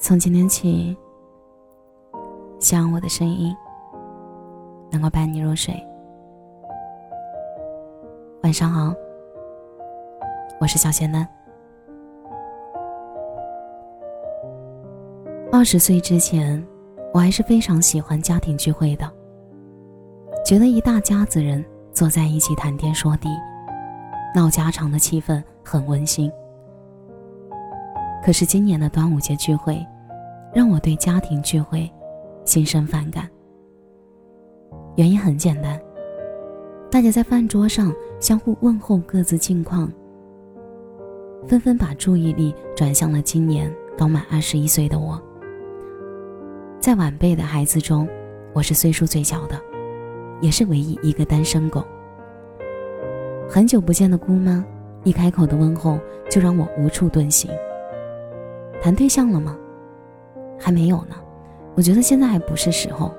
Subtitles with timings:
[0.00, 0.96] 从今天起，
[2.60, 3.54] 希望我的声音
[4.92, 5.74] 能够伴你入睡。
[8.44, 8.94] 晚上好，
[10.60, 11.28] 我是小仙丹。
[15.50, 16.64] 二十岁之前，
[17.12, 19.10] 我还是非常喜欢家庭聚会的，
[20.46, 21.62] 觉得一大家子人
[21.92, 23.28] 坐在一起谈天说地、
[24.32, 26.30] 闹家常的气氛很温馨。
[28.28, 29.82] 可是今年的端午节聚会，
[30.52, 31.90] 让我对家庭聚会
[32.44, 33.26] 心生反感。
[34.96, 35.80] 原因很简单，
[36.90, 39.90] 大家在饭桌上相互问候各自近况，
[41.46, 45.18] 纷纷把注意力转向了今年刚满二十一岁的我。
[46.78, 48.06] 在晚辈的孩子中，
[48.52, 49.58] 我是岁数最小的，
[50.42, 51.82] 也是唯一一个单身狗。
[53.48, 54.62] 很久不见的姑妈，
[55.02, 55.98] 一开口的问候
[56.30, 57.50] 就让我无处遁形。
[58.80, 59.56] 谈对象了吗？
[60.58, 61.14] 还没有呢，
[61.74, 63.14] 我觉得现在还不是时候。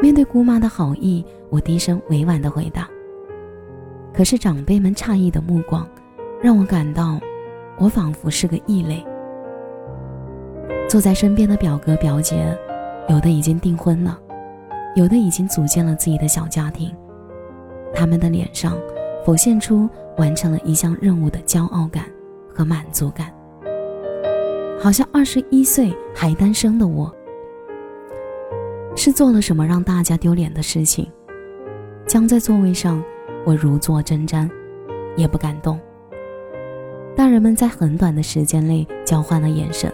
[0.00, 2.88] 面对姑妈的好意，我低声委婉的回答。
[4.12, 5.86] 可是长辈们诧异的目光，
[6.42, 7.18] 让我感到，
[7.78, 9.04] 我仿佛是个异类。
[10.88, 12.56] 坐在身边的表哥表姐，
[13.08, 14.18] 有的已经订婚了，
[14.94, 16.94] 有的已经组建了自己的小家庭，
[17.94, 18.76] 他们的脸上
[19.24, 22.04] 浮现出完成了一项任务的骄傲感
[22.54, 23.32] 和满足感。
[24.86, 27.12] 好像二十一岁还单身的我，
[28.94, 31.10] 是做了什么让大家丢脸的事情？
[32.06, 33.02] 僵在座位上，
[33.44, 34.48] 我如坐针毡，
[35.16, 35.76] 也不敢动。
[37.16, 39.92] 大人们在很短的时间内交换了眼神，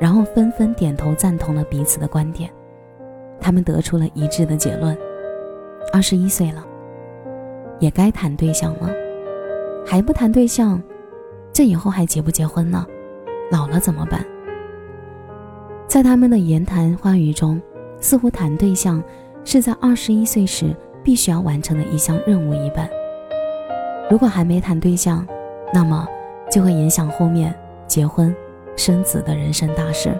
[0.00, 2.50] 然后纷纷点头赞同了彼此的观点。
[3.38, 4.96] 他们得出了一致的结论：
[5.92, 6.66] 二十一岁了，
[7.80, 8.88] 也该谈对象了。
[9.84, 10.82] 还不谈对象，
[11.52, 12.86] 这以后还结不结婚呢？
[13.50, 14.24] 老了怎么办？
[15.86, 17.62] 在他们的言谈话语中，
[18.00, 19.02] 似乎谈对象
[19.44, 20.74] 是在二十一岁时
[21.04, 22.90] 必须要完成的一项任务一般。
[24.10, 25.24] 如果还没谈对象，
[25.72, 26.06] 那么
[26.50, 27.54] 就会影响后面
[27.86, 28.34] 结婚、
[28.76, 30.12] 生子的人生大事。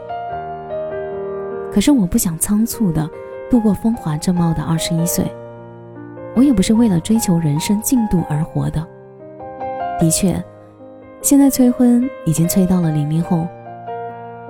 [1.72, 3.10] 可是我不想仓促的
[3.50, 5.24] 度过风华正茂的二十一岁，
[6.36, 8.86] 我也不是为了追求人生进度而活的。
[9.98, 10.40] 的确。
[11.26, 13.48] 现在催婚已经催到了零零后。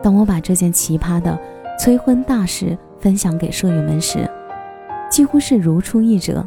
[0.03, 1.38] 当我把这件奇葩的
[1.78, 4.31] 催婚大事分享给舍友们时，
[5.10, 6.47] 几乎是如出一辙。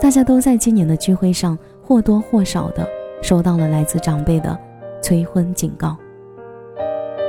[0.00, 2.88] 大家都在今年的聚会上或多或少的
[3.20, 4.58] 收到了来自长辈的
[5.02, 5.94] 催婚警告。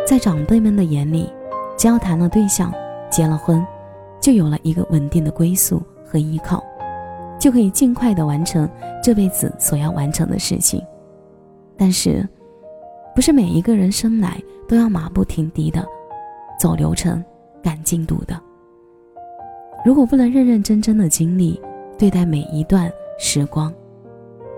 [0.08, 1.30] 在长辈们的眼里，
[1.76, 2.74] 只要谈了对象、
[3.10, 3.62] 结了婚，
[4.22, 6.64] 就有了一个稳定的归宿和依靠，
[7.38, 8.70] 就可以尽快的完成
[9.04, 10.82] 这辈子所要完成的事情。
[11.78, 12.28] 但是，
[13.14, 15.86] 不是每一个人生来都要马不停蹄的
[16.60, 17.24] 走流程、
[17.62, 18.40] 赶进度的。
[19.86, 21.62] 如果不能认认真真的经历
[21.98, 23.74] 对待每一段时光，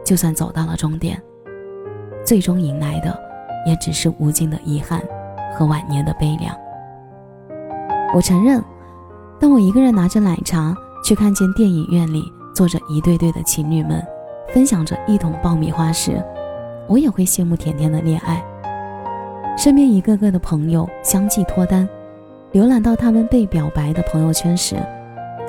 [0.06, 1.22] 就算走到了终点，
[2.24, 3.20] 最终迎来的
[3.66, 5.02] 也只是无尽的遗憾
[5.54, 6.56] 和晚年的悲凉。
[8.14, 8.64] 我承认，
[9.40, 10.74] 当我一个人拿着奶茶
[11.04, 12.24] 去看见电影院里
[12.56, 14.02] 坐着一对对的情侣们，
[14.54, 16.24] 分享着一桶爆米花时，
[16.88, 18.42] 我也会羡慕甜甜的恋爱，
[19.58, 21.88] 身边一个个的朋友相继脱单，
[22.54, 24.78] 浏览到他们被表白的朋友圈时，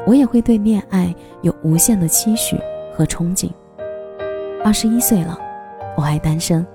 [0.04, 2.59] 我也会对恋爱有无限的期许
[2.93, 3.50] 和憧憬。
[4.65, 5.38] 二十一岁了，
[5.97, 6.66] 我还单身，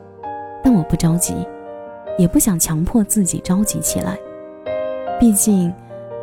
[0.64, 1.36] 但我不着急，
[2.18, 4.18] 也不想强迫自己着急起来。
[5.20, 5.74] 毕竟，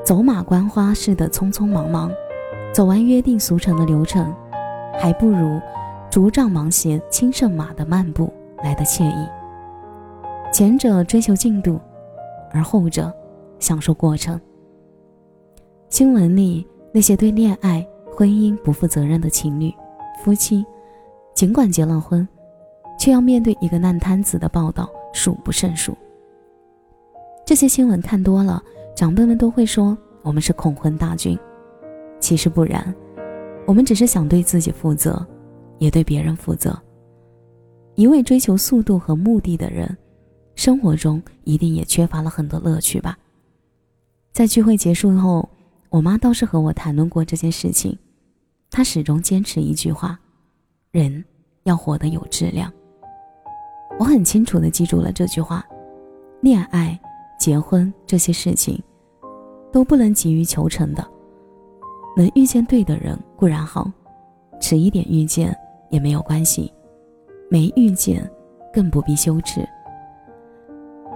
[0.03, 2.11] 走马观花似的匆匆忙忙，
[2.73, 4.35] 走完约定俗成的流程，
[4.99, 5.61] 还不如。
[6.11, 8.33] 竹杖芒鞋轻胜马的漫步
[8.65, 9.29] 来的惬意。
[10.53, 11.79] 前者追求进度，
[12.51, 13.13] 而后者
[13.61, 14.39] 享受过程。
[15.89, 19.73] 新闻里那些对恋爱、婚姻不负责任的情侣、
[20.25, 20.67] 夫妻，
[21.33, 22.27] 尽管结了婚，
[22.99, 25.97] 却要面对一个烂摊子的报道数不胜数。
[27.47, 28.61] 这些新闻看多了，
[28.97, 31.39] 长辈们都会说我们是恐婚大军。
[32.19, 32.93] 其实不然，
[33.65, 35.25] 我们只是想对自己负责。
[35.81, 36.81] 也对别人负责。
[37.97, 39.99] 一味追求速度和目的的人，
[40.55, 43.19] 生活中一定也缺乏了很多乐趣吧。
[44.33, 45.47] 在聚会结束后，
[45.89, 47.99] 我妈倒是和我谈论过这件事情。
[48.71, 50.19] 她始终坚持一句话：
[50.93, 51.25] 人
[51.65, 52.73] 要活得有质量。
[53.99, 55.67] 我很清楚的记住了这句话。
[56.41, 56.99] 恋爱、
[57.39, 58.81] 结婚这些事情，
[59.73, 61.07] 都不能急于求成的。
[62.17, 63.91] 能遇见对的人固然好，
[64.61, 65.55] 迟一点遇见。
[65.91, 66.73] 也没有关系，
[67.51, 68.29] 没遇见，
[68.73, 69.61] 更不必羞耻。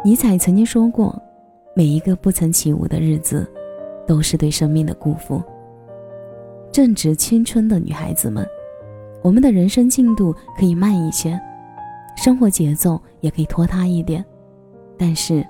[0.05, 1.19] 尼采曾经说过
[1.75, 3.51] ：“每一个不曾起舞的日子，
[4.07, 5.43] 都是对生命的辜负。”
[6.71, 8.47] 正值青春的女孩子们，
[9.23, 11.41] 我们的人生进度可以慢一些，
[12.17, 14.23] 生活节奏也可以拖沓一点，
[14.99, 15.47] 但是，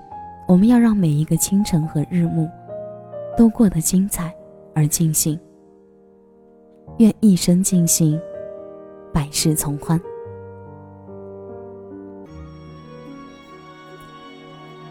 [0.47, 2.47] 我们要让每一个清晨和日暮，
[3.35, 4.33] 都过得精彩
[4.75, 5.37] 而尽兴。
[6.99, 8.21] 愿一生尽兴，
[9.15, 9.97] 百事从欢。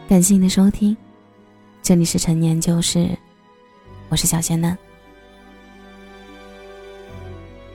[0.08, 0.96] 感谢你的收听，
[1.82, 3.06] 这里是陈年旧事，
[4.08, 4.74] 我是小仙嫩。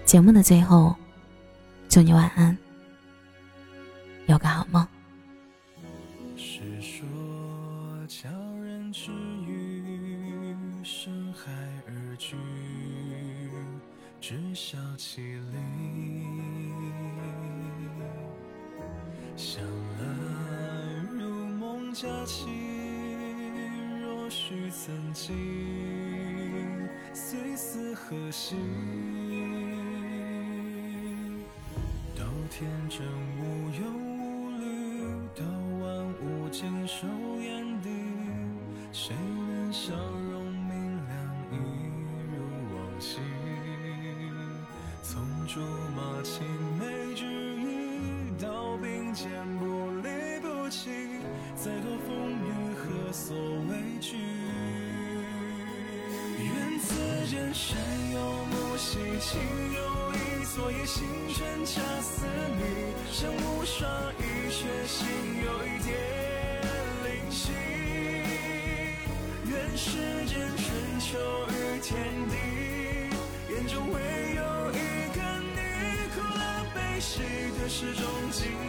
[0.06, 0.96] 节目的最后，
[1.88, 2.58] 祝你晚安，
[4.26, 4.84] 有个好梦。
[6.36, 7.06] 是说
[8.08, 8.28] 叫
[8.64, 9.12] 人止
[9.46, 11.52] 于深海
[11.86, 12.36] 而居，
[14.22, 15.58] 知晓其理。
[19.36, 19.64] 想
[19.98, 20.06] 来
[21.18, 22.50] 如梦佳期，
[24.02, 25.34] 若许曾经，
[27.14, 28.56] 虽思何夕？
[32.14, 33.08] 都天真
[33.40, 35.46] 无忧无虑，到
[35.80, 37.08] 万物尽收
[37.40, 37.90] 眼底，
[38.92, 39.94] 谁能笑
[45.52, 45.60] 竹
[45.96, 46.46] 马青
[46.78, 46.86] 梅
[47.16, 50.92] 之意，到并肩不离不弃，
[51.56, 53.36] 再多风雨何所
[53.68, 54.16] 畏惧？
[56.38, 56.94] 愿此
[57.26, 57.80] 间山
[58.14, 59.42] 有木兮情
[59.74, 64.22] 有意，昨夜星辰恰似你，山无双翼，
[64.52, 65.08] 却心
[65.44, 65.98] 有一点
[67.06, 67.50] 灵犀。
[69.50, 69.98] 愿世
[70.28, 71.18] 间春秋
[71.50, 71.98] 与天
[72.30, 72.36] 地，
[78.30, 78.69] 有